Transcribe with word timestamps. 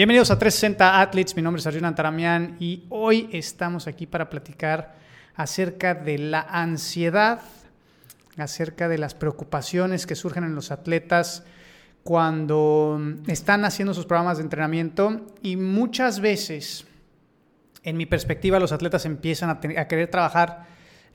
Bienvenidos 0.00 0.30
a 0.30 0.38
360 0.38 1.02
Athletes, 1.02 1.36
mi 1.36 1.42
nombre 1.42 1.60
es 1.60 1.66
Arjuna 1.66 1.88
Antaramian 1.88 2.56
y 2.58 2.86
hoy 2.88 3.28
estamos 3.32 3.86
aquí 3.86 4.06
para 4.06 4.30
platicar 4.30 4.94
acerca 5.34 5.92
de 5.92 6.16
la 6.16 6.40
ansiedad, 6.40 7.42
acerca 8.38 8.88
de 8.88 8.96
las 8.96 9.12
preocupaciones 9.12 10.06
que 10.06 10.14
surgen 10.14 10.44
en 10.44 10.54
los 10.54 10.70
atletas 10.70 11.44
cuando 12.02 12.98
están 13.26 13.66
haciendo 13.66 13.92
sus 13.92 14.06
programas 14.06 14.38
de 14.38 14.44
entrenamiento 14.44 15.26
y 15.42 15.56
muchas 15.56 16.20
veces, 16.20 16.86
en 17.82 17.98
mi 17.98 18.06
perspectiva, 18.06 18.58
los 18.58 18.72
atletas 18.72 19.04
empiezan 19.04 19.50
a, 19.50 19.60
a 19.78 19.86
querer 19.86 20.08
trabajar 20.08 20.64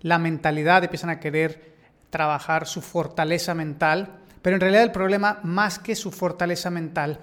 la 0.02 0.20
mentalidad, 0.20 0.84
empiezan 0.84 1.09
a 1.09 1.20
querer 1.20 1.73
trabajar 2.12 2.67
su 2.67 2.84
fortaleza 2.84 3.55
mental, 3.55 4.20
pero 4.43 4.57
en 4.57 4.62
realidad 4.62 4.84
el 4.84 4.91
problema, 4.91 5.40
más 5.41 5.79
que 5.79 5.95
su 5.95 6.12
fortaleza 6.12 6.70
mental, 6.70 7.20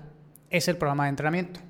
es 0.53 0.69
el 0.69 0.77
programa 0.77 1.05
de 1.05 1.11
entrenamiento. 1.11 1.61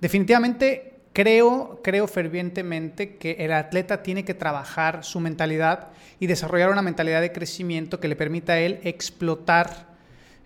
Definitivamente 0.00 0.94
creo, 1.12 1.80
creo 1.82 2.06
fervientemente 2.06 3.16
que 3.16 3.32
el 3.40 3.52
atleta 3.52 4.02
tiene 4.02 4.24
que 4.24 4.34
trabajar 4.34 5.04
su 5.04 5.20
mentalidad 5.20 5.88
y 6.18 6.26
desarrollar 6.26 6.70
una 6.70 6.82
mentalidad 6.82 7.20
de 7.20 7.32
crecimiento 7.32 8.00
que 8.00 8.08
le 8.08 8.16
permita 8.16 8.54
a 8.54 8.58
él 8.58 8.80
explotar 8.82 9.94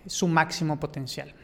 su 0.06 0.28
máximo 0.28 0.80
potencial. 0.80 1.34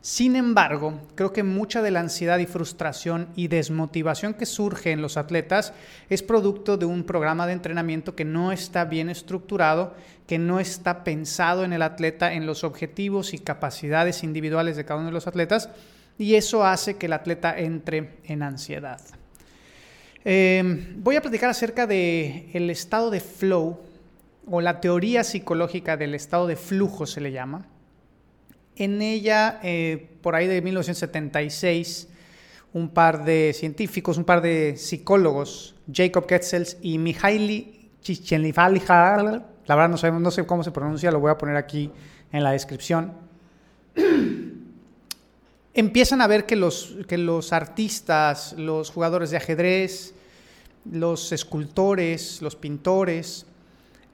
Sin 0.00 0.36
embargo, 0.36 1.00
creo 1.16 1.32
que 1.32 1.42
mucha 1.42 1.82
de 1.82 1.90
la 1.90 2.00
ansiedad 2.00 2.38
y 2.38 2.46
frustración 2.46 3.28
y 3.34 3.48
desmotivación 3.48 4.34
que 4.34 4.46
surge 4.46 4.92
en 4.92 5.02
los 5.02 5.16
atletas 5.16 5.72
es 6.08 6.22
producto 6.22 6.76
de 6.76 6.86
un 6.86 7.02
programa 7.02 7.46
de 7.46 7.54
entrenamiento 7.54 8.14
que 8.14 8.24
no 8.24 8.52
está 8.52 8.84
bien 8.84 9.10
estructurado, 9.10 9.94
que 10.28 10.38
no 10.38 10.60
está 10.60 11.02
pensado 11.02 11.64
en 11.64 11.72
el 11.72 11.82
atleta, 11.82 12.32
en 12.32 12.46
los 12.46 12.62
objetivos 12.62 13.34
y 13.34 13.38
capacidades 13.38 14.22
individuales 14.22 14.76
de 14.76 14.84
cada 14.84 15.00
uno 15.00 15.08
de 15.08 15.14
los 15.14 15.26
atletas, 15.26 15.68
y 16.16 16.36
eso 16.36 16.64
hace 16.64 16.96
que 16.96 17.06
el 17.06 17.12
atleta 17.12 17.58
entre 17.58 18.18
en 18.24 18.42
ansiedad. 18.42 19.00
Eh, 20.24 20.94
voy 20.96 21.16
a 21.16 21.22
platicar 21.22 21.50
acerca 21.50 21.86
del 21.86 22.50
el 22.52 22.70
estado 22.70 23.10
de 23.10 23.20
flow 23.20 23.80
o 24.46 24.60
la 24.60 24.80
teoría 24.80 25.24
psicológica 25.24 25.96
del 25.96 26.14
estado 26.14 26.46
de 26.46 26.56
flujo 26.56 27.06
se 27.06 27.20
le 27.20 27.32
llama 27.32 27.66
en 28.78 29.02
ella, 29.02 29.60
eh, 29.62 30.10
por 30.22 30.34
ahí 30.34 30.46
de 30.46 30.62
1976, 30.62 32.08
un 32.72 32.90
par 32.90 33.24
de 33.24 33.52
científicos, 33.54 34.16
un 34.16 34.24
par 34.24 34.40
de 34.40 34.76
psicólogos, 34.76 35.74
Jacob 35.92 36.26
Ketzels 36.26 36.76
y 36.80 36.98
Mihaly 36.98 37.90
Csikszentmihalyi, 38.00 38.82
la 38.86 39.74
verdad 39.74 39.88
no 39.88 39.96
sé, 39.96 40.10
no 40.10 40.30
sé 40.30 40.46
cómo 40.46 40.62
se 40.62 40.70
pronuncia, 40.70 41.10
lo 41.10 41.20
voy 41.20 41.30
a 41.30 41.38
poner 41.38 41.56
aquí 41.56 41.90
en 42.32 42.44
la 42.44 42.52
descripción, 42.52 43.12
empiezan 45.74 46.20
a 46.20 46.26
ver 46.26 46.46
que 46.46 46.56
los, 46.56 46.96
que 47.08 47.18
los 47.18 47.52
artistas, 47.52 48.54
los 48.56 48.90
jugadores 48.90 49.30
de 49.30 49.38
ajedrez, 49.38 50.14
los 50.90 51.32
escultores, 51.32 52.40
los 52.40 52.56
pintores, 52.56 53.46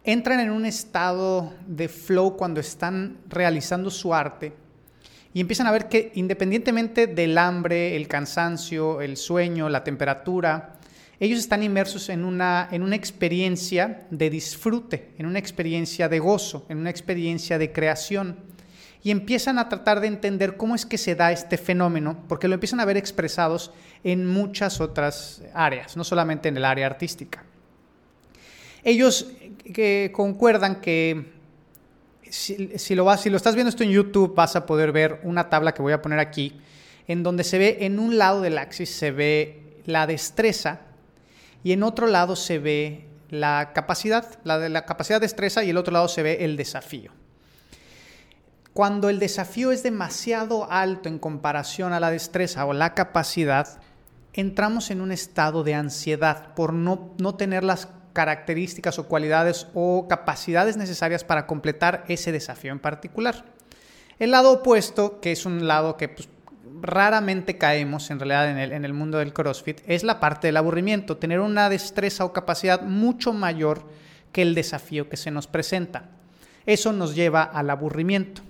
entran 0.04 0.38
en 0.40 0.50
un 0.50 0.66
estado 0.66 1.52
de 1.66 1.88
flow 1.88 2.36
cuando 2.36 2.60
están 2.60 3.16
realizando 3.28 3.90
su 3.90 4.14
arte 4.14 4.52
y 5.32 5.40
empiezan 5.40 5.66
a 5.66 5.72
ver 5.72 5.88
que 5.88 6.12
independientemente 6.14 7.08
del 7.08 7.36
hambre, 7.38 7.96
el 7.96 8.06
cansancio, 8.06 9.00
el 9.00 9.16
sueño, 9.16 9.68
la 9.68 9.82
temperatura, 9.82 10.74
ellos 11.18 11.40
están 11.40 11.62
inmersos 11.62 12.08
en 12.08 12.24
una, 12.24 12.68
en 12.70 12.82
una 12.82 12.96
experiencia 12.96 14.06
de 14.10 14.30
disfrute, 14.30 15.10
en 15.18 15.26
una 15.26 15.38
experiencia 15.38 16.08
de 16.08 16.20
gozo, 16.20 16.66
en 16.68 16.78
una 16.78 16.90
experiencia 16.90 17.58
de 17.58 17.72
creación. 17.72 18.36
Y 19.02 19.10
empiezan 19.10 19.58
a 19.58 19.68
tratar 19.68 20.00
de 20.00 20.06
entender 20.06 20.56
cómo 20.56 20.74
es 20.74 20.86
que 20.86 20.98
se 20.98 21.14
da 21.14 21.32
este 21.32 21.58
fenómeno, 21.58 22.24
porque 22.28 22.46
lo 22.46 22.54
empiezan 22.54 22.80
a 22.80 22.84
ver 22.84 22.96
expresados 22.96 23.72
en 24.02 24.26
muchas 24.26 24.80
otras 24.80 25.42
áreas, 25.52 25.96
no 25.96 26.04
solamente 26.04 26.48
en 26.48 26.56
el 26.56 26.64
área 26.64 26.86
artística. 26.86 27.44
Ellos 28.84 29.26
que 29.72 30.12
concuerdan 30.14 30.82
que 30.82 31.32
si, 32.28 32.94
lo 32.94 33.04
vas, 33.04 33.24
lo 33.26 33.36
estás 33.36 33.54
viendo 33.54 33.70
esto 33.70 33.82
en 33.82 33.90
YouTube, 33.90 34.34
vas 34.34 34.56
a 34.56 34.66
poder 34.66 34.92
ver 34.92 35.20
una 35.22 35.48
tabla 35.48 35.72
que 35.72 35.82
voy 35.82 35.92
a 35.92 36.02
poner 36.02 36.18
aquí, 36.18 36.60
en 37.06 37.22
donde 37.22 37.44
se 37.44 37.58
ve 37.58 37.78
en 37.80 37.98
un 37.98 38.18
lado 38.18 38.40
del 38.42 38.58
axis 38.58 38.90
se 38.90 39.10
ve 39.10 39.80
la 39.86 40.06
destreza 40.06 40.80
y 41.62 41.72
en 41.72 41.82
otro 41.82 42.06
lado 42.06 42.36
se 42.36 42.58
ve 42.58 43.06
la 43.30 43.72
capacidad, 43.74 44.38
la 44.44 44.58
de 44.58 44.68
la 44.68 44.84
capacidad 44.84 45.18
de 45.20 45.26
destreza 45.26 45.64
y 45.64 45.70
el 45.70 45.76
otro 45.76 45.92
lado 45.92 46.08
se 46.08 46.22
ve 46.22 46.44
el 46.44 46.56
desafío. 46.56 47.12
Cuando 48.74 49.08
el 49.08 49.18
desafío 49.18 49.70
es 49.70 49.82
demasiado 49.82 50.70
alto 50.70 51.08
en 51.08 51.18
comparación 51.18 51.92
a 51.92 52.00
la 52.00 52.10
destreza 52.10 52.66
o 52.66 52.72
la 52.72 52.94
capacidad, 52.94 53.80
entramos 54.32 54.90
en 54.90 55.00
un 55.00 55.12
estado 55.12 55.62
de 55.62 55.74
ansiedad 55.74 56.54
por 56.54 56.72
no, 56.72 57.14
no 57.18 57.36
tener 57.36 57.62
las 57.62 57.88
características 58.14 58.98
o 58.98 59.06
cualidades 59.06 59.66
o 59.74 60.08
capacidades 60.08 60.78
necesarias 60.78 61.24
para 61.24 61.46
completar 61.46 62.04
ese 62.08 62.32
desafío 62.32 62.72
en 62.72 62.78
particular. 62.78 63.44
El 64.18 64.30
lado 64.30 64.52
opuesto, 64.52 65.20
que 65.20 65.32
es 65.32 65.44
un 65.44 65.66
lado 65.66 65.98
que 65.98 66.08
pues, 66.08 66.28
raramente 66.80 67.58
caemos 67.58 68.10
en 68.10 68.20
realidad 68.20 68.50
en 68.50 68.58
el, 68.58 68.72
en 68.72 68.84
el 68.84 68.94
mundo 68.94 69.18
del 69.18 69.34
CrossFit, 69.34 69.80
es 69.86 70.04
la 70.04 70.20
parte 70.20 70.46
del 70.46 70.56
aburrimiento, 70.56 71.18
tener 71.18 71.40
una 71.40 71.68
destreza 71.68 72.24
o 72.24 72.32
capacidad 72.32 72.82
mucho 72.82 73.32
mayor 73.32 73.82
que 74.32 74.42
el 74.42 74.54
desafío 74.54 75.08
que 75.08 75.16
se 75.16 75.30
nos 75.30 75.46
presenta. 75.46 76.10
Eso 76.64 76.92
nos 76.92 77.14
lleva 77.14 77.42
al 77.42 77.68
aburrimiento. 77.68 78.42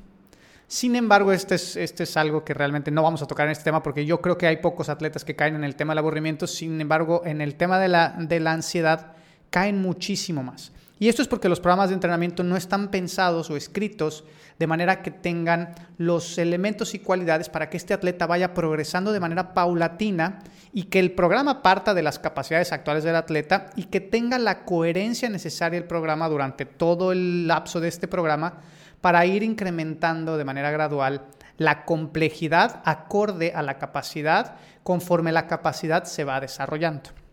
Sin 0.67 0.97
embargo, 0.97 1.33
este 1.33 1.57
es, 1.57 1.77
este 1.77 2.05
es 2.05 2.17
algo 2.17 2.45
que 2.45 2.55
realmente 2.55 2.91
no 2.91 3.03
vamos 3.03 3.23
a 3.23 3.27
tocar 3.27 3.47
en 3.47 3.53
este 3.53 3.65
tema 3.65 3.83
porque 3.83 4.07
yo 4.07 4.21
creo 4.21 4.39
que 4.39 4.47
hay 4.47 4.59
pocos 4.59 4.89
atletas 4.89 5.25
que 5.25 5.37
caen 5.37 5.55
en 5.55 5.65
el 5.65 5.77
tema 5.77 5.93
del 5.93 5.99
aburrimiento. 5.99 6.47
Sin 6.47 6.81
embargo, 6.81 7.23
en 7.25 7.41
el 7.41 7.55
tema 7.55 7.79
de 7.79 7.89
la, 7.89 8.15
de 8.19 8.41
la 8.41 8.53
ansiedad, 8.53 9.13
caen 9.55 9.81
muchísimo 9.81 10.43
más. 10.43 10.73
Y 10.99 11.09
esto 11.09 11.23
es 11.23 11.29
porque 11.29 11.49
los 11.49 11.61
programas 11.61 11.91
de 11.91 11.95
entrenamiento 11.95 12.43
no 12.43 12.57
están 12.57 12.91
pensados 12.91 13.51
o 13.51 13.57
escritos 13.57 14.25
de 14.59 14.67
manera 14.67 15.01
que 15.01 15.13
tengan 15.13 15.77
los 15.97 16.39
elementos 16.39 16.93
y 16.95 16.99
cualidades 16.99 17.49
para 17.49 17.71
que 17.71 17.77
este 17.77 17.95
atleta 17.95 18.27
vaya 18.27 18.53
progresando 18.53 19.13
de 19.13 19.21
manera 19.21 19.55
paulatina 19.55 20.41
y 20.73 20.85
que 20.85 20.99
el 20.99 21.13
programa 21.13 21.63
parta 21.63 21.95
de 21.95 22.03
las 22.03 22.19
capacidades 22.19 22.73
actuales 22.73 23.05
del 23.05 23.15
atleta 23.15 23.71
y 23.77 23.85
que 23.85 24.01
tenga 24.01 24.41
la 24.41 24.65
coherencia 24.65 25.31
necesaria 25.31 25.79
el 25.79 25.85
programa 25.85 26.29
durante 26.29 26.67
todo 26.67 27.13
el 27.13 27.47
lapso 27.47 27.79
de 27.79 27.87
este 27.87 28.09
programa 28.09 28.55
para 29.01 29.25
ir 29.25 29.45
incrementando 29.45 30.37
de 30.37 30.45
manera 30.45 30.73
gradual 30.73 31.27
la 31.59 31.85
complejidad 31.85 32.83
acorde 32.85 33.53
a 33.55 33.63
la 33.63 33.79
capacidad 33.79 34.57
conforme 34.83 35.31
la 35.31 35.47
capacidad 35.47 36.03
se 36.03 36.25
va 36.25 36.41
desarrollando. 36.41 37.24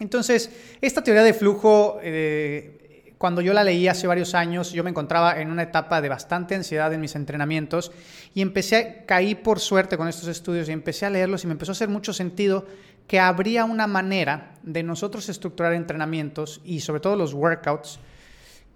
Entonces, 0.00 0.50
esta 0.80 1.04
teoría 1.04 1.22
de 1.22 1.34
flujo, 1.34 1.98
eh, 2.02 3.14
cuando 3.18 3.42
yo 3.42 3.52
la 3.52 3.62
leí 3.62 3.86
hace 3.86 4.06
varios 4.06 4.34
años, 4.34 4.72
yo 4.72 4.82
me 4.82 4.90
encontraba 4.90 5.40
en 5.40 5.50
una 5.50 5.62
etapa 5.62 6.00
de 6.00 6.08
bastante 6.08 6.54
ansiedad 6.54 6.92
en 6.92 7.02
mis 7.02 7.14
entrenamientos 7.14 7.92
y 8.34 8.40
empecé, 8.40 9.04
caí 9.06 9.34
por 9.34 9.60
suerte 9.60 9.98
con 9.98 10.08
estos 10.08 10.26
estudios 10.26 10.68
y 10.68 10.72
empecé 10.72 11.04
a 11.04 11.10
leerlos 11.10 11.44
y 11.44 11.46
me 11.46 11.52
empezó 11.52 11.72
a 11.72 11.74
hacer 11.74 11.90
mucho 11.90 12.14
sentido 12.14 12.66
que 13.06 13.20
habría 13.20 13.66
una 13.66 13.86
manera 13.86 14.54
de 14.62 14.82
nosotros 14.82 15.28
estructurar 15.28 15.74
entrenamientos 15.74 16.62
y 16.64 16.80
sobre 16.80 17.00
todo 17.00 17.14
los 17.16 17.34
workouts 17.34 18.00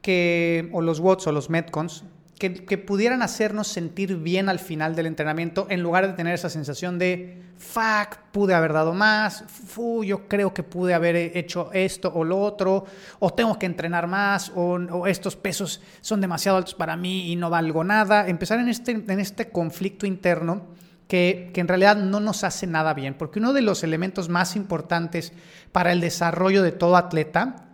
que, 0.02 0.68
o 0.72 0.82
los 0.82 1.00
WOTS 1.00 1.28
o 1.28 1.32
los 1.32 1.48
Metcons 1.48 2.04
que, 2.38 2.78
pudieran 2.78 3.22
hacernos 3.22 3.68
sentir 3.68 4.16
bien 4.16 4.48
al 4.48 4.58
final 4.58 4.96
del 4.96 5.06
entrenamiento 5.06 5.66
en 5.70 5.82
lugar 5.82 6.06
de 6.06 6.14
tener 6.14 6.34
esa 6.34 6.50
sensación 6.50 6.98
de, 6.98 7.42
fuck, 7.56 8.18
pude 8.32 8.54
haber 8.54 8.72
dado 8.72 8.92
más, 8.92 9.44
fu, 9.46 10.02
yo 10.02 10.26
creo 10.28 10.52
que 10.52 10.62
pude 10.62 10.94
haber 10.94 11.16
hecho 11.16 11.70
esto 11.72 12.12
o 12.14 12.24
lo 12.24 12.40
otro, 12.40 12.84
o 13.20 13.32
tengo 13.32 13.58
que 13.58 13.66
entrenar 13.66 14.08
más, 14.08 14.50
o, 14.54 15.06
estos 15.06 15.36
pesos 15.36 15.80
son 16.00 16.20
demasiado 16.20 16.58
altos 16.58 16.74
para 16.74 16.96
mí 16.96 17.30
y 17.30 17.36
no 17.36 17.50
valgo 17.50 17.84
nada. 17.84 18.28
Empezar 18.28 18.58
en 18.58 18.68
este, 18.68 18.92
en 18.92 19.20
este 19.20 19.50
conflicto 19.50 20.04
interno 20.04 20.62
que, 21.06 21.50
que, 21.54 21.60
en 21.60 21.68
realidad 21.68 21.96
no 21.96 22.18
nos 22.18 22.42
hace 22.42 22.66
nada 22.66 22.94
bien, 22.94 23.14
porque 23.14 23.38
uno 23.38 23.52
de 23.52 23.62
los 23.62 23.84
elementos 23.84 24.28
más 24.28 24.56
importantes 24.56 25.32
para 25.70 25.92
el 25.92 26.00
desarrollo 26.00 26.62
de 26.62 26.72
todo 26.72 26.96
atleta 26.96 27.64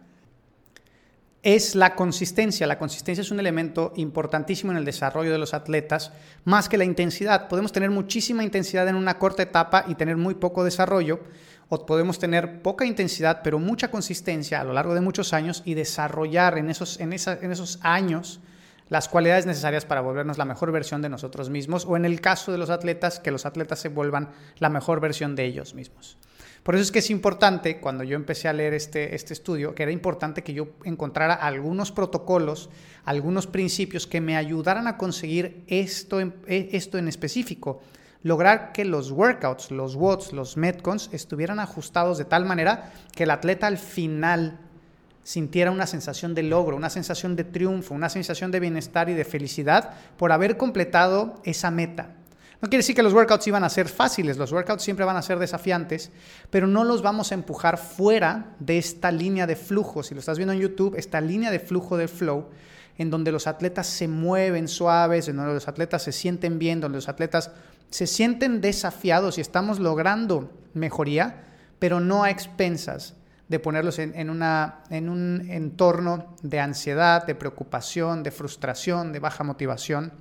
es 1.43 1.75
la 1.75 1.95
consistencia. 1.95 2.67
La 2.67 2.79
consistencia 2.79 3.23
es 3.23 3.31
un 3.31 3.41
elemento 3.41 3.93
importantísimo 3.97 4.73
en 4.73 4.79
el 4.79 4.85
desarrollo 4.85 5.33
de 5.33 5.39
los 5.39 5.55
atletas, 5.55 6.13
más 6.45 6.69
que 6.69 6.79
la 6.79 6.85
intensidad. 6.85 7.49
Podemos 7.49 7.73
tener 7.73 7.91
muchísima 7.91 8.45
intensidad 8.45 8.89
en 8.89 8.97
una 8.97 9.19
corta 9.19 9.43
etapa 9.43 9.85
y 9.89 9.95
tener 9.95 10.17
muy 10.17 10.35
poco 10.35 10.65
desarrollo, 10.65 11.21
o 11.69 11.87
podemos 11.87 12.19
tener 12.19 12.63
poca 12.63 12.85
intensidad 12.85 13.43
pero 13.45 13.61
mucha 13.61 13.91
consistencia 13.91 14.61
a 14.61 14.65
lo 14.65 14.73
largo 14.73 14.93
de 14.93 15.01
muchos 15.01 15.33
años 15.33 15.63
y 15.65 15.75
desarrollar 15.75 16.59
en 16.59 16.69
esos, 16.69 16.99
en, 16.99 17.13
en 17.13 17.53
esos 17.53 17.79
años 17.83 18.41
las 18.89 19.09
cualidades 19.09 19.47
necesarias 19.47 19.85
para 19.85 20.01
volvernos 20.01 20.37
la 20.37 20.45
mejor 20.45 20.73
versión 20.73 21.01
de 21.01 21.09
nosotros 21.09 21.49
mismos, 21.49 21.87
o 21.87 21.97
en 21.97 22.05
el 22.05 22.21
caso 22.21 22.51
de 22.51 22.59
los 22.59 22.71
atletas, 22.71 23.21
que 23.21 23.31
los 23.31 23.47
atletas 23.47 23.79
se 23.79 23.89
vuelvan 23.89 24.31
la 24.59 24.69
mejor 24.69 25.01
versión 25.01 25.37
de 25.37 25.45
ellos 25.45 25.75
mismos. 25.75 26.19
Por 26.71 26.77
eso 26.77 26.85
es 26.85 26.93
que 26.93 27.01
es 27.01 27.11
importante, 27.11 27.81
cuando 27.81 28.05
yo 28.05 28.15
empecé 28.15 28.47
a 28.47 28.53
leer 28.53 28.75
este, 28.75 29.17
este 29.17 29.33
estudio, 29.33 29.75
que 29.75 29.83
era 29.83 29.91
importante 29.91 30.45
que 30.45 30.53
yo 30.53 30.69
encontrara 30.85 31.35
algunos 31.35 31.91
protocolos, 31.91 32.71
algunos 33.05 33.49
principios 33.49 34.07
que 34.07 34.21
me 34.21 34.37
ayudaran 34.37 34.87
a 34.87 34.97
conseguir 34.97 35.65
esto 35.67 36.21
en, 36.21 36.33
e, 36.47 36.69
esto 36.71 36.97
en 36.97 37.09
específico. 37.09 37.81
Lograr 38.23 38.71
que 38.71 38.85
los 38.85 39.11
workouts, 39.11 39.73
los 39.73 39.97
WODs, 39.97 40.33
los 40.33 40.57
Metcons 40.57 41.11
estuvieran 41.13 41.59
ajustados 41.59 42.19
de 42.19 42.25
tal 42.25 42.45
manera 42.45 42.93
que 43.17 43.25
el 43.25 43.33
atleta 43.33 43.67
al 43.67 43.77
final 43.77 44.61
sintiera 45.25 45.73
una 45.73 45.89
sensación 45.89 46.37
de 46.37 46.45
logro, 46.45 46.77
una 46.77 46.89
sensación 46.89 47.35
de 47.35 47.43
triunfo, 47.43 47.97
una 47.97 48.11
sensación 48.11 48.53
de 48.53 48.61
bienestar 48.61 49.09
y 49.09 49.15
de 49.15 49.25
felicidad 49.25 49.91
por 50.17 50.31
haber 50.31 50.57
completado 50.57 51.35
esa 51.43 51.73
meta. 51.73 52.15
No 52.61 52.69
quiere 52.69 52.81
decir 52.81 52.95
que 52.95 53.03
los 53.03 53.15
workouts 53.15 53.47
iban 53.47 53.65
a 53.65 53.71
ser 53.71 53.89
fáciles, 53.89 54.37
los 54.37 54.53
workouts 54.53 54.83
siempre 54.83 55.07
van 55.07 55.17
a 55.17 55.23
ser 55.23 55.39
desafiantes, 55.39 56.11
pero 56.51 56.67
no 56.67 56.85
los 56.85 57.01
vamos 57.01 57.33
a 57.33 57.35
empujar 57.35 57.79
fuera 57.79 58.55
de 58.59 58.77
esta 58.77 59.11
línea 59.11 59.47
de 59.47 59.57
flujo. 59.57 60.03
Si 60.03 60.13
lo 60.13 60.21
estás 60.21 60.37
viendo 60.37 60.53
en 60.53 60.61
YouTube, 60.61 60.95
esta 60.97 61.23
línea 61.23 61.51
de 61.51 61.59
flujo 61.59 61.97
de 61.97 62.07
flow, 62.07 62.49
en 62.99 63.09
donde 63.09 63.33
los 63.33 63.47
atletas 63.47 63.87
se 63.87 64.09
mueven 64.09 64.69
suaves, 64.69 65.27
en 65.29 65.37
donde 65.37 65.55
los 65.55 65.69
atletas 65.69 66.03
se 66.03 66.13
sienten 66.13 66.59
bien, 66.59 66.83
donde 66.83 66.99
los 66.99 67.09
atletas 67.09 67.51
se 67.89 68.07
sienten 68.07 68.61
desafiados 68.61 69.39
y 69.39 69.41
estamos 69.41 69.79
logrando 69.79 70.53
mejoría, 70.75 71.45
pero 71.79 71.99
no 71.99 72.25
a 72.25 72.31
expensas 72.31 73.15
de 73.49 73.59
ponerlos 73.59 73.99
en, 73.99 74.15
en 74.15 75.09
un 75.09 75.47
entorno 75.49 76.37
de 76.43 76.61
ansiedad, 76.61 77.27
de 77.27 77.35
preocupación, 77.35 78.23
de 78.23 78.31
frustración, 78.31 79.15
de 79.15 79.19
baja 79.19 79.45
motivación. 79.45 80.13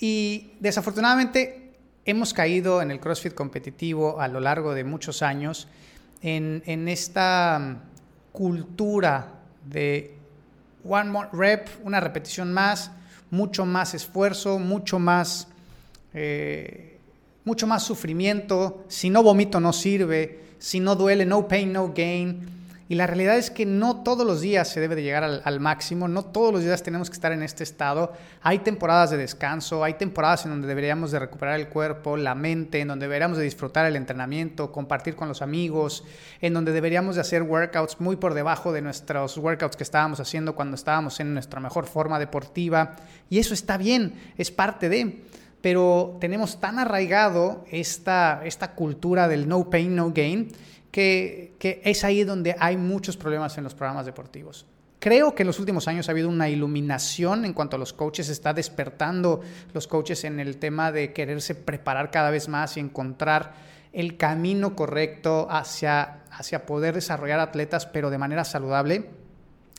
Y 0.00 0.52
desafortunadamente 0.60 1.74
hemos 2.06 2.32
caído 2.32 2.80
en 2.80 2.90
el 2.90 2.98
CrossFit 2.98 3.34
competitivo 3.34 4.20
a 4.20 4.28
lo 4.28 4.40
largo 4.40 4.74
de 4.74 4.82
muchos 4.82 5.22
años 5.22 5.68
en, 6.22 6.88
esta 6.88 7.58
mm, 7.58 7.76
cultura 8.32 9.34
de 9.66 10.14
one 10.84 11.10
more 11.10 11.28
rep, 11.32 11.68
una 11.84 12.00
repetición 12.00 12.52
más, 12.52 12.90
mucho 13.30 13.66
más 13.66 13.94
esfuerzo, 13.94 14.58
mucho 14.58 14.98
más, 14.98 15.48
eh, 16.14 16.98
mucho 17.44 17.66
más 17.66 17.82
sufrimiento. 17.82 18.84
Si 18.88 19.10
no 19.10 19.22
vomito 19.22 19.60
no 19.60 19.72
sirve, 19.72 20.40
si 20.58 20.80
no 20.80 20.96
duele, 20.96 21.26
no 21.26 21.46
pain, 21.46 21.72
no 21.72 21.92
gain. 21.94 22.59
Y 22.90 22.96
la 22.96 23.06
realidad 23.06 23.38
es 23.38 23.52
que 23.52 23.66
no 23.66 24.02
todos 24.02 24.26
los 24.26 24.40
días 24.40 24.66
se 24.66 24.80
debe 24.80 24.96
de 24.96 25.04
llegar 25.04 25.22
al, 25.22 25.60
máximo, 25.60 26.08
no 26.08 26.24
todos 26.24 26.52
los 26.52 26.64
días 26.64 26.82
tenemos 26.82 27.08
que 27.08 27.14
estar 27.14 27.30
en 27.30 27.44
este 27.44 27.62
estado. 27.62 28.14
Hay 28.42 28.58
temporadas 28.58 29.10
de 29.12 29.16
descanso, 29.16 29.84
hay 29.84 29.94
temporadas 29.94 30.44
en 30.44 30.50
donde 30.50 30.66
deberíamos 30.66 31.12
de 31.12 31.20
recuperar 31.20 31.60
el 31.60 31.68
cuerpo, 31.68 32.16
la 32.16 32.34
mente, 32.34 32.80
en 32.80 32.88
donde 32.88 33.06
deberíamos 33.06 33.38
de 33.38 33.44
disfrutar 33.44 33.86
el 33.86 33.94
entrenamiento, 33.94 34.72
compartir 34.72 35.14
con 35.14 35.28
los 35.28 35.40
amigos, 35.40 36.02
en 36.40 36.52
donde 36.52 36.72
deberíamos 36.72 37.14
de 37.14 37.20
hacer 37.20 37.44
workouts 37.44 38.00
muy 38.00 38.16
por 38.16 38.34
debajo 38.34 38.72
de 38.72 38.82
nuestros 38.82 39.38
workouts 39.38 39.76
que 39.76 39.84
estábamos 39.84 40.18
haciendo 40.18 40.56
cuando 40.56 40.74
estábamos 40.74 41.20
en 41.20 41.32
nuestra 41.32 41.60
mejor 41.60 41.86
forma 41.86 42.18
deportiva. 42.18 42.96
Y 43.28 43.38
eso 43.38 43.54
está 43.54 43.76
bien, 43.76 44.14
es 44.36 44.50
parte 44.50 44.88
de 44.88 45.22
pero 45.62 46.16
tenemos 46.20 46.58
tan 46.58 46.78
arraigado 46.78 47.66
esta, 47.70 48.40
esta 48.46 48.72
cultura 48.72 49.28
del 49.28 49.46
no 49.46 49.68
pain, 49.68 49.94
no 49.94 50.10
gain, 50.10 50.48
que, 50.90 51.80
es 51.84 52.04
ahí 52.04 52.24
donde 52.24 52.56
hay 52.58 52.76
muchos 52.76 53.16
problemas 53.16 53.56
en 53.58 53.64
los 53.64 53.74
programas 53.74 54.06
deportivos. 54.06 54.66
Creo 54.98 55.34
que 55.34 55.44
en 55.44 55.46
los 55.46 55.58
últimos 55.58 55.88
años 55.88 56.08
ha 56.08 56.12
habido 56.12 56.28
una 56.28 56.50
iluminación 56.50 57.44
en 57.44 57.54
cuanto 57.54 57.76
a 57.76 57.78
los 57.78 57.92
coaches, 57.92 58.28
está 58.28 58.52
despertando 58.52 59.40
los 59.72 59.86
coaches 59.86 60.24
en 60.24 60.40
el 60.40 60.58
tema 60.58 60.92
de 60.92 61.12
quererse 61.12 61.54
preparar 61.54 62.10
cada 62.10 62.30
vez 62.30 62.48
más 62.48 62.76
y 62.76 62.80
encontrar 62.80 63.54
el 63.92 64.16
camino 64.16 64.76
correcto 64.76 65.48
hacia, 65.50 66.24
hacia 66.30 66.66
poder 66.66 66.94
desarrollar 66.94 67.40
atletas, 67.40 67.86
pero 67.86 68.10
de 68.10 68.18
manera 68.18 68.44
saludable. 68.44 69.08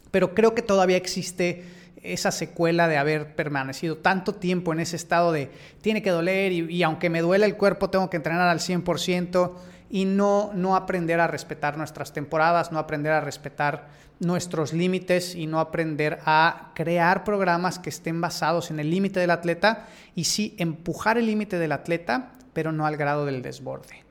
Pero 0.10 0.34
creo 0.34 0.56
que 0.56 0.64
todavía 0.64 0.98
existe 0.98 1.66
esa 2.02 2.32
secuela 2.32 2.88
de 2.88 2.98
haber 2.98 3.36
permanecido 3.36 3.98
tanto 3.98 4.34
tiempo 4.34 4.74
en 4.74 4.80
ese 4.80 4.96
estado 4.96 5.32
de 5.32 5.52
tiene 5.82 6.02
que 6.02 6.10
doler 6.10 6.52
y, 6.52 6.62
y 6.74 6.82
aunque 6.82 7.12
me 7.12 7.22
duele 7.22 7.46
el 7.46 7.58
cuerpo 7.58 7.92
tengo 7.92 8.10
que 8.10 8.18
entrenar 8.18 8.50
al 8.50 8.58
100% 8.58 9.52
y 9.92 10.06
no, 10.06 10.52
no 10.56 10.78
aprender 10.78 11.20
a 11.20 11.28
respetar 11.28 11.78
nuestras 11.78 12.14
temporadas, 12.14 12.72
no 12.72 12.80
aprender 12.80 13.12
a 13.12 13.20
respetar 13.20 13.90
nuestros 14.20 14.72
límites 14.72 15.36
y 15.36 15.48
no 15.48 15.60
aprender 15.60 16.20
a 16.26 16.72
crear 16.76 17.26
programas 17.26 17.78
que 17.78 17.90
estén 17.90 18.22
basados 18.22 18.72
en 18.72 18.80
el 18.80 18.90
límite 18.90 19.20
del 19.20 19.32
atleta 19.32 19.88
y 20.16 20.24
sí 20.24 20.56
empujar 20.58 21.18
el 21.18 21.26
límite 21.26 21.60
del 21.60 21.74
atleta, 21.74 22.32
pero 22.54 22.72
no 22.72 22.86
al 22.86 22.96
grado 22.96 23.26
del 23.26 23.42
desborde. 23.42 24.06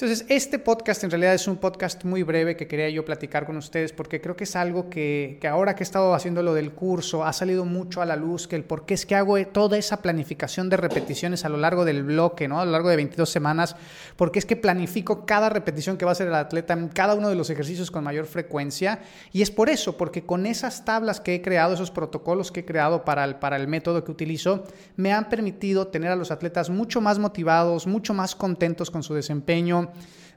Entonces, 0.00 0.26
este 0.28 0.60
podcast 0.60 1.02
en 1.02 1.10
realidad 1.10 1.34
es 1.34 1.48
un 1.48 1.56
podcast 1.56 2.04
muy 2.04 2.22
breve 2.22 2.56
que 2.56 2.68
quería 2.68 2.88
yo 2.88 3.04
platicar 3.04 3.44
con 3.44 3.56
ustedes 3.56 3.92
porque 3.92 4.20
creo 4.20 4.36
que 4.36 4.44
es 4.44 4.54
algo 4.54 4.88
que, 4.88 5.38
que, 5.40 5.48
ahora 5.48 5.74
que 5.74 5.82
he 5.82 5.86
estado 5.86 6.14
haciendo 6.14 6.40
lo 6.44 6.54
del 6.54 6.70
curso 6.70 7.24
ha 7.24 7.32
salido 7.32 7.64
mucho 7.64 8.00
a 8.00 8.06
la 8.06 8.14
luz, 8.14 8.46
que 8.46 8.54
el 8.54 8.62
por 8.62 8.86
qué 8.86 8.94
es 8.94 9.04
que 9.04 9.16
hago 9.16 9.44
toda 9.46 9.76
esa 9.76 10.00
planificación 10.00 10.68
de 10.68 10.76
repeticiones 10.76 11.44
a 11.44 11.48
lo 11.48 11.56
largo 11.56 11.84
del 11.84 12.04
bloque, 12.04 12.46
¿no? 12.46 12.60
a 12.60 12.64
lo 12.64 12.70
largo 12.70 12.90
de 12.90 12.94
22 12.94 13.28
semanas, 13.28 13.74
porque 14.14 14.38
es 14.38 14.46
que 14.46 14.54
planifico 14.54 15.26
cada 15.26 15.48
repetición 15.48 15.96
que 15.96 16.04
va 16.04 16.12
a 16.12 16.12
hacer 16.12 16.28
el 16.28 16.34
atleta 16.36 16.74
en 16.74 16.90
cada 16.90 17.16
uno 17.16 17.28
de 17.28 17.34
los 17.34 17.50
ejercicios 17.50 17.90
con 17.90 18.04
mayor 18.04 18.26
frecuencia. 18.26 19.00
Y 19.32 19.42
es 19.42 19.50
por 19.50 19.68
eso, 19.68 19.96
porque 19.96 20.24
con 20.24 20.46
esas 20.46 20.84
tablas 20.84 21.18
que 21.18 21.34
he 21.34 21.42
creado, 21.42 21.74
esos 21.74 21.90
protocolos 21.90 22.52
que 22.52 22.60
he 22.60 22.64
creado 22.64 23.04
para 23.04 23.24
el, 23.24 23.34
para 23.34 23.56
el 23.56 23.66
método 23.66 24.04
que 24.04 24.12
utilizo, 24.12 24.62
me 24.94 25.12
han 25.12 25.28
permitido 25.28 25.88
tener 25.88 26.12
a 26.12 26.16
los 26.16 26.30
atletas 26.30 26.70
mucho 26.70 27.00
más 27.00 27.18
motivados, 27.18 27.88
mucho 27.88 28.14
más 28.14 28.36
contentos 28.36 28.92
con 28.92 29.02
su 29.02 29.12
desempeño 29.12 29.87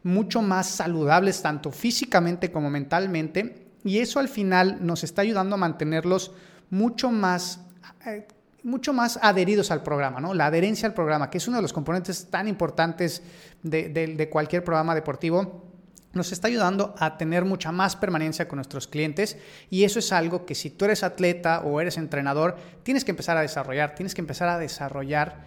mucho 0.03 0.41
más 0.41 0.67
saludables 0.67 1.41
tanto 1.41 1.71
físicamente 1.71 2.51
como 2.51 2.69
mentalmente 2.69 3.67
y 3.83 3.99
eso 3.99 4.19
al 4.19 4.29
final 4.29 4.85
nos 4.85 5.03
está 5.03 5.21
ayudando 5.21 5.55
a 5.55 5.59
mantenerlos 5.59 6.31
mucho 6.69 7.11
más 7.11 7.59
eh, 8.05 8.27
mucho 8.63 8.93
más 8.93 9.17
adheridos 9.21 9.71
al 9.71 9.81
programa, 9.81 10.19
¿no? 10.19 10.33
La 10.33 10.47
adherencia 10.47 10.87
al 10.87 10.93
programa, 10.93 11.29
que 11.29 11.39
es 11.39 11.47
uno 11.47 11.57
de 11.57 11.63
los 11.63 11.73
componentes 11.73 12.27
tan 12.29 12.47
importantes 12.47 13.23
de, 13.63 14.29
cualquier 14.31 14.63
programa 14.63 14.93
deportivo, 14.93 15.65
nos 16.13 16.31
está 16.31 16.47
ayudando 16.47 16.93
a 16.99 17.17
tener 17.17 17.45
mucha 17.45 17.71
más 17.71 17.95
permanencia 17.95 18.47
con 18.47 18.57
nuestros 18.57 18.87
clientes 18.87 19.37
y 19.69 19.85
eso 19.85 19.99
es 19.99 20.11
algo 20.11 20.45
que 20.45 20.55
si 20.55 20.69
tú 20.69 20.85
eres 20.85 21.03
atleta 21.03 21.61
o 21.61 21.79
eres 21.79 21.97
entrenador, 21.97 22.57
tienes 22.83 23.05
que 23.05 23.11
empezar 23.11 23.37
a 23.37 23.41
desarrollar, 23.41 23.95
tienes 23.95 24.13
que 24.13 24.21
empezar 24.21 24.49
a 24.49 24.59
desarrollar 24.59 25.45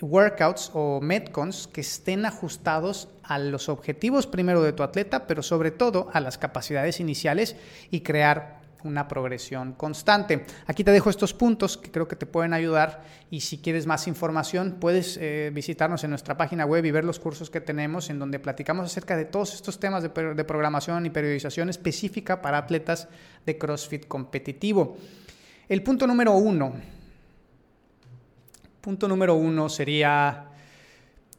workouts 0.00 0.70
o 0.74 1.00
metcons 1.00 1.66
que 1.68 1.80
estén 1.80 2.26
ajustados 2.26 3.08
a 3.22 3.38
los 3.38 3.68
objetivos 3.68 4.26
primero 4.26 4.62
de 4.62 4.72
tu 4.72 4.82
atleta, 4.82 5.26
pero 5.26 5.42
sobre 5.42 5.70
todo 5.70 6.08
a 6.12 6.20
las 6.20 6.38
capacidades 6.38 7.00
iniciales 7.00 7.56
y 7.90 8.00
crear 8.00 8.64
una 8.84 9.08
progresión 9.08 9.72
constante. 9.72 10.44
Aquí 10.66 10.84
te 10.84 10.90
dejo 10.90 11.08
estos 11.08 11.32
puntos 11.32 11.78
que 11.78 11.90
creo 11.90 12.06
que 12.06 12.16
te 12.16 12.26
pueden 12.26 12.52
ayudar 12.52 13.02
y 13.30 13.40
si 13.40 13.58
quieres 13.58 13.86
más 13.86 14.06
información 14.06 14.76
puedes 14.78 15.16
eh, 15.20 15.50
visitarnos 15.54 16.04
en 16.04 16.10
nuestra 16.10 16.36
página 16.36 16.66
web 16.66 16.84
y 16.84 16.90
ver 16.90 17.04
los 17.04 17.18
cursos 17.18 17.48
que 17.48 17.60
tenemos 17.60 18.10
en 18.10 18.18
donde 18.18 18.38
platicamos 18.38 18.84
acerca 18.84 19.16
de 19.16 19.24
todos 19.24 19.54
estos 19.54 19.80
temas 19.80 20.02
de, 20.02 20.34
de 20.34 20.44
programación 20.44 21.06
y 21.06 21.10
periodización 21.10 21.70
específica 21.70 22.42
para 22.42 22.58
atletas 22.58 23.08
de 23.46 23.56
CrossFit 23.56 24.06
competitivo. 24.06 24.98
El 25.66 25.82
punto 25.82 26.06
número 26.06 26.32
uno 26.32 26.74
Punto 28.84 29.08
número 29.08 29.34
uno 29.34 29.70
sería, 29.70 30.44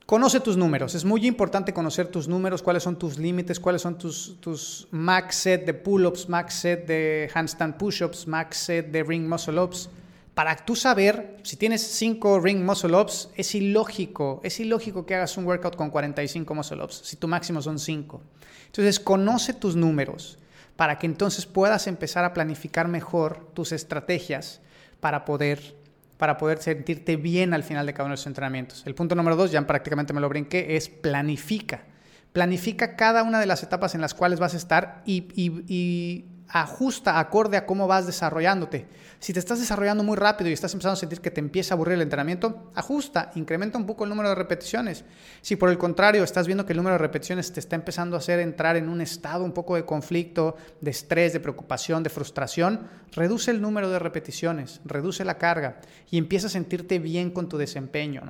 conoce 0.08 0.40
tus 0.40 0.58
números. 0.58 0.96
Es 0.96 1.06
muy 1.06 1.28
importante 1.28 1.75
conocer 1.75 2.08
tus 2.08 2.28
números, 2.28 2.64
cuáles 2.64 2.82
son 2.82 2.98
tus 2.98 3.20
límites, 3.20 3.60
cuáles 3.60 3.84
son 3.84 4.00
tus, 4.00 4.42
tus 4.42 4.88
max 4.90 5.36
set 5.36 5.64
de 5.64 5.75
pull-ups, 5.75 6.28
max 6.28 6.56
set 6.56 6.88
de 6.88 7.30
handstand 7.32 7.78
push-ups, 7.78 8.25
max 8.25 8.58
set 8.58 8.88
de 8.88 9.04
ring 9.04 9.30
muscle-ups. 9.30 9.92
Para 10.34 10.56
tú 10.56 10.75
saber, 10.75 11.38
si 11.44 11.56
tienes 11.56 11.84
5 11.84 12.40
ring 12.40 12.66
muscle-ups, 12.66 13.30
es 13.36 13.54
ilógico, 13.54 14.42
es 14.44 14.60
ilógico 14.60 15.06
que 15.06 15.14
hagas 15.14 15.38
un 15.38 15.46
workout 15.46 15.75
con 15.75 15.92
45 15.92 16.56
muscle-ups, 16.56 17.02
si 17.04 17.16
tu 17.18 17.28
máximo 17.28 17.62
son 17.62 17.78
5. 17.78 18.24
Entonces, 18.66 19.00
conoce 19.00 19.54
tus 19.54 19.75
números 19.75 20.40
para 20.75 20.98
que 20.98 21.06
entonces 21.06 21.46
puedas 21.46 21.86
empezar 21.86 22.25
a 22.25 22.34
planificar 22.34 22.88
mejor 22.88 23.52
tus 23.54 23.72
estrategias 23.72 24.62
para 25.00 25.25
poder 25.25 25.85
para 26.17 26.38
poder 26.38 26.60
sentirte 26.60 27.17
bien 27.17 27.53
al 27.53 27.63
final 27.63 27.86
de 27.86 27.93
cada 27.93 28.05
uno 28.05 28.13
de 28.13 28.19
los 28.19 28.27
entrenamientos. 28.27 28.84
El 28.86 28.95
punto 28.95 29.15
número 29.15 29.36
dos, 29.36 29.51
ya 29.51 29.65
prácticamente 29.65 30.13
me 30.13 30.22
lo 30.22 30.29
brinqué, 30.29 30.75
es 30.75 30.89
planifica. 30.89 31.84
Planifica 32.31 32.95
cada 32.95 33.24
una 33.24 33.39
de 33.39 33.45
las 33.45 33.63
etapas 33.63 33.95
en 33.95 34.01
las 34.01 34.13
cuales 34.13 34.39
vas 34.39 34.53
a 34.53 34.57
estar 34.57 35.01
y, 35.05 36.25
ajusta 36.48 37.20
acorde 37.20 37.58
a 37.58 37.66
cómo 37.66 37.88
vas 37.88 38.06
desarrollándote. 38.06 38.86
Si 39.20 39.34
te 39.34 39.40
estás 39.40 39.60
desarrollando 39.60 40.04
muy 40.04 40.18
rápido 40.18 40.50
y 40.50 40.54
estás 40.54 40.74
empezando 40.74 40.94
a 40.94 40.98
sentir 40.98 41.20
que 41.20 41.32
te 41.32 41.40
empieza 41.40 41.74
a 41.74 41.75
aburrir 41.75 41.96
el 41.96 42.02
entrenamiento, 42.02 42.72
ajusta, 42.75 43.32
incrementa 43.36 43.78
un 43.78 43.86
poco 43.86 44.04
el 44.04 44.10
número 44.10 44.30
de 44.30 44.36
repeticiones. 44.36 45.04
Si 45.42 45.56
por 45.56 45.70
el 45.70 45.78
contrario 45.78 46.24
estás 46.24 46.46
viendo 46.46 46.66
que 46.66 46.74
el 46.74 46.78
número 46.78 46.94
de 46.94 47.00
repeticiones 47.00 47.52
te 47.52 47.60
está 47.60 47.75
empezando 47.75 48.16
a 48.16 48.20
hacer 48.20 48.40
entrar 48.40 48.75
en 48.75 48.90
un 48.90 49.02
estado 49.02 49.44
un 49.44 49.54
poco 49.54 49.75
de 49.75 49.86
conflicto, 49.86 50.56
de 50.82 50.92
estrés, 50.92 51.34
de 51.34 51.40
preocupación, 51.40 52.04
de 52.04 52.10
frustración, 52.10 52.88
reduce 53.14 53.52
el 53.52 53.62
número 53.62 53.90
de 53.90 54.00
repeticiones, 54.00 54.82
reduce 54.86 55.25
la 55.25 55.38
carga 55.38 55.80
y 56.12 56.18
empieza 56.18 56.48
a 56.48 56.52
sentirte 56.52 57.00
bien 57.00 57.32
con 57.32 57.50
tu 57.50 57.58
desempeño. 57.58 58.22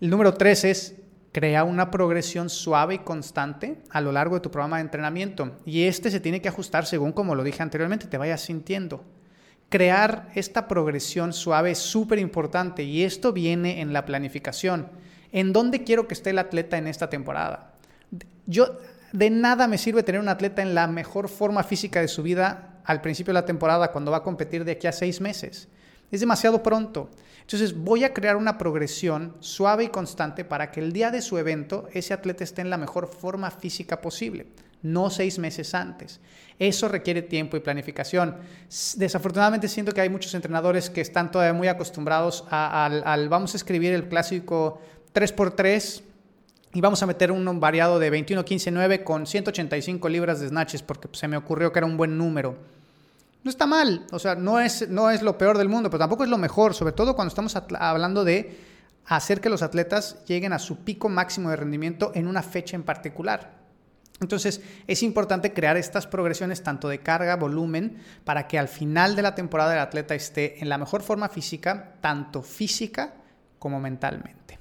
El 0.00 0.10
número 0.10 0.34
tres 0.34 0.64
es 0.64 0.94
Crea 1.32 1.62
una 1.62 1.92
progresión 1.92 2.50
suave 2.50 2.94
y 2.96 2.98
constante 2.98 3.78
a 3.90 4.00
lo 4.00 4.10
largo 4.10 4.34
de 4.34 4.40
tu 4.40 4.50
programa 4.50 4.76
de 4.78 4.82
entrenamiento. 4.82 5.56
Y 5.64 5.84
este 5.84 6.10
se 6.10 6.18
tiene 6.18 6.42
que 6.42 6.48
ajustar 6.48 6.86
según, 6.86 7.12
como 7.12 7.36
lo 7.36 7.44
dije 7.44 7.62
anteriormente, 7.62 8.08
te 8.08 8.18
vayas 8.18 8.40
sintiendo. 8.40 9.04
Crear 9.68 10.28
esta 10.34 10.66
progresión 10.66 11.32
suave 11.32 11.70
es 11.70 11.78
súper 11.78 12.18
importante 12.18 12.82
y 12.82 13.04
esto 13.04 13.32
viene 13.32 13.80
en 13.80 13.92
la 13.92 14.04
planificación. 14.04 14.88
¿En 15.30 15.52
dónde 15.52 15.84
quiero 15.84 16.08
que 16.08 16.14
esté 16.14 16.30
el 16.30 16.40
atleta 16.40 16.76
en 16.76 16.88
esta 16.88 17.08
temporada? 17.08 17.74
Yo, 18.46 18.80
de 19.12 19.30
nada 19.30 19.68
me 19.68 19.78
sirve 19.78 20.02
tener 20.02 20.20
un 20.20 20.28
atleta 20.28 20.62
en 20.62 20.74
la 20.74 20.88
mejor 20.88 21.28
forma 21.28 21.62
física 21.62 22.00
de 22.00 22.08
su 22.08 22.24
vida 22.24 22.80
al 22.84 23.00
principio 23.00 23.32
de 23.32 23.40
la 23.40 23.46
temporada 23.46 23.92
cuando 23.92 24.10
va 24.10 24.18
a 24.18 24.22
competir 24.24 24.64
de 24.64 24.72
aquí 24.72 24.88
a 24.88 24.92
seis 24.92 25.20
meses. 25.20 25.68
Es 26.10 26.20
demasiado 26.20 26.62
pronto. 26.62 27.10
Entonces 27.40 27.76
voy 27.76 28.04
a 28.04 28.14
crear 28.14 28.36
una 28.36 28.58
progresión 28.58 29.34
suave 29.40 29.84
y 29.84 29.88
constante 29.88 30.44
para 30.44 30.70
que 30.70 30.80
el 30.80 30.92
día 30.92 31.10
de 31.10 31.22
su 31.22 31.36
evento 31.38 31.88
ese 31.92 32.14
atleta 32.14 32.44
esté 32.44 32.60
en 32.60 32.70
la 32.70 32.76
mejor 32.76 33.08
forma 33.08 33.50
física 33.50 34.00
posible, 34.00 34.46
no 34.82 35.10
seis 35.10 35.38
meses 35.38 35.74
antes. 35.74 36.20
Eso 36.60 36.88
requiere 36.88 37.22
tiempo 37.22 37.56
y 37.56 37.60
planificación. 37.60 38.36
Desafortunadamente 38.96 39.66
siento 39.66 39.92
que 39.92 40.00
hay 40.00 40.08
muchos 40.08 40.34
entrenadores 40.34 40.90
que 40.90 41.00
están 41.00 41.30
todavía 41.30 41.54
muy 41.54 41.68
acostumbrados 41.68 42.44
al, 42.50 43.28
vamos 43.28 43.54
a 43.54 43.56
escribir 43.56 43.94
el 43.94 44.08
clásico 44.08 44.80
3x3 45.12 46.02
y 46.74 46.80
vamos 46.80 47.02
a 47.02 47.06
meter 47.06 47.32
un 47.32 47.58
variado 47.58 47.98
de 47.98 48.10
21, 48.10 48.44
15, 48.44 48.70
9 48.70 49.02
con 49.02 49.26
185 49.26 50.08
libras 50.08 50.38
de 50.38 50.48
snatches 50.48 50.82
porque 50.82 51.08
se 51.12 51.26
me 51.26 51.36
ocurrió 51.36 51.72
que 51.72 51.80
era 51.80 51.86
un 51.86 51.96
buen 51.96 52.16
número 52.16 52.79
no 53.42 53.50
está 53.50 53.66
mal, 53.66 54.06
o 54.12 54.18
sea, 54.18 54.34
no 54.34 54.60
es, 54.60 54.88
no 54.88 55.10
es 55.10 55.22
lo 55.22 55.38
peor 55.38 55.56
del 55.56 55.68
mundo, 55.68 55.88
pero 55.90 56.00
tampoco 56.00 56.24
es 56.24 56.30
lo 56.30 56.38
mejor, 56.38 56.74
sobre 56.74 56.92
todo 56.92 57.14
cuando 57.14 57.30
estamos 57.30 57.56
hablando 57.78 58.24
de 58.24 58.58
hacer 59.06 59.40
que 59.40 59.48
los 59.48 59.62
atletas 59.62 60.22
lleguen 60.26 60.52
a 60.52 60.58
su 60.58 60.84
pico 60.84 61.08
máximo 61.08 61.50
de 61.50 61.56
rendimiento 61.56 62.12
en 62.14 62.26
una 62.26 62.42
fecha 62.42 62.76
en 62.76 62.82
particular. 62.82 63.58
Entonces 64.20 64.60
es 64.86 65.02
importante 65.02 65.54
crear 65.54 65.78
estas 65.78 66.06
progresiones 66.06 66.62
tanto 66.62 66.88
de 66.88 67.00
carga, 67.00 67.36
volumen, 67.36 67.96
para 68.24 68.46
que 68.46 68.58
al 68.58 68.68
final 68.68 69.16
de 69.16 69.22
la 69.22 69.34
temporada 69.34 69.72
el 69.72 69.80
atleta 69.80 70.14
esté 70.14 70.60
en 70.60 70.68
la 70.68 70.76
mejor 70.76 71.02
forma 71.02 71.28
física, 71.30 71.94
tanto 72.02 72.42
física 72.42 73.14
como 73.58 73.80
mentalmente. 73.80 74.58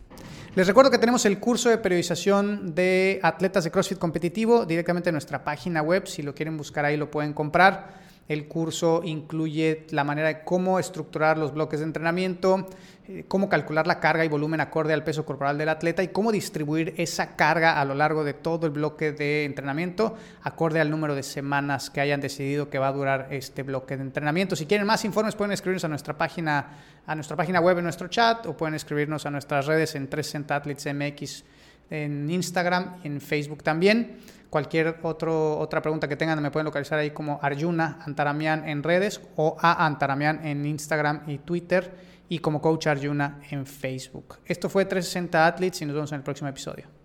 Les 0.55 0.65
recuerdo 0.65 0.89
que 0.89 0.97
tenemos 0.97 1.25
el 1.25 1.39
curso 1.39 1.69
de 1.69 1.77
periodización 1.77 2.73
de 2.73 3.19
atletas 3.21 3.65
de 3.65 3.71
CrossFit 3.71 3.99
competitivo 3.99 4.65
directamente 4.65 5.09
en 5.09 5.13
nuestra 5.13 5.43
página 5.43 5.81
web. 5.81 6.07
Si 6.07 6.23
lo 6.23 6.33
quieren 6.33 6.57
buscar 6.57 6.85
ahí 6.85 6.97
lo 6.97 7.11
pueden 7.11 7.33
comprar. 7.33 8.08
El 8.29 8.47
curso 8.47 9.01
incluye 9.03 9.87
la 9.89 10.03
manera 10.03 10.27
de 10.27 10.43
cómo 10.43 10.77
estructurar 10.77 11.39
los 11.39 11.51
bloques 11.51 11.79
de 11.79 11.87
entrenamiento, 11.87 12.69
eh, 13.07 13.25
cómo 13.27 13.49
calcular 13.49 13.87
la 13.87 13.99
carga 13.99 14.23
y 14.23 14.27
volumen 14.27 14.61
acorde 14.61 14.93
al 14.93 15.03
peso 15.03 15.25
corporal 15.25 15.57
del 15.57 15.67
atleta 15.67 16.03
y 16.03 16.09
cómo 16.09 16.31
distribuir 16.31 16.93
esa 16.97 17.35
carga 17.35 17.81
a 17.81 17.85
lo 17.85 17.95
largo 17.95 18.23
de 18.23 18.35
todo 18.35 18.67
el 18.67 18.71
bloque 18.71 19.13
de 19.13 19.45
entrenamiento 19.45 20.15
acorde 20.43 20.79
al 20.79 20.91
número 20.91 21.15
de 21.15 21.23
semanas 21.23 21.89
que 21.89 22.01
hayan 22.01 22.21
decidido 22.21 22.69
que 22.69 22.77
va 22.77 22.89
a 22.89 22.93
durar 22.93 23.29
este 23.31 23.63
bloque 23.63 23.97
de 23.97 24.03
entrenamiento. 24.03 24.55
Si 24.55 24.67
quieren 24.67 24.85
más 24.85 25.03
informes 25.05 25.35
pueden 25.35 25.51
escribirnos 25.51 25.85
a 25.85 25.87
nuestra 25.87 26.15
página, 26.15 26.67
a 27.07 27.15
nuestra 27.15 27.35
página 27.35 27.59
web 27.59 27.79
en 27.79 27.85
nuestro 27.85 28.09
chat 28.09 28.45
o 28.45 28.55
pueden 28.55 28.75
escribirnos 28.75 29.25
a 29.25 29.31
nuestras 29.31 29.65
redes 29.65 29.95
en 29.95 30.07
360 30.07 30.55
Athletes 30.55 30.85
en 31.89 32.29
Instagram 32.29 32.97
y 33.03 33.07
en 33.07 33.21
Facebook 33.21 33.63
también. 33.63 34.17
Cualquier 34.49 34.99
otro, 35.03 35.59
otra 35.59 35.81
pregunta 35.81 36.07
que 36.07 36.15
tengan 36.15 36.41
me 36.41 36.49
pueden 36.49 36.65
localizar 36.65 36.97
ahí 36.97 37.11
como 37.11 37.39
Arjuna 37.41 37.99
Antaramian 38.05 38.67
en 38.67 38.81
redes 38.81 39.21
o 39.35 39.55
a 39.59 39.85
Antaramian 39.85 40.45
en 40.45 40.65
Instagram 40.65 41.23
y 41.27 41.37
Twitter 41.39 41.93
y 42.29 42.39
como 42.39 42.61
Coach 42.61 42.87
Arjuna 42.87 43.41
en 43.51 43.65
Facebook. 43.65 44.37
Esto 44.45 44.69
fue 44.69 44.85
360 44.85 45.47
Athletes 45.47 45.81
y 45.81 45.85
nos 45.85 45.95
vemos 45.95 46.11
en 46.11 46.17
el 46.17 46.23
próximo 46.23 46.49
episodio. 46.49 46.98